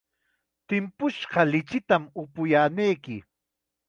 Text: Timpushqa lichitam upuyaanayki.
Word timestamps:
Timpushqa 0.67 1.41
lichitam 1.51 2.03
upuyaanayki. 2.21 3.15